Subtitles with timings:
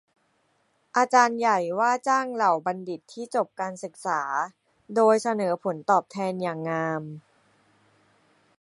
[0.97, 4.21] อาจารย์ใหญ่ว่าจ้างเหล่าบัณฑิตที่จบการศึกษา
[4.95, 7.03] โดยเสนอผลตอบแทนอย่างงาม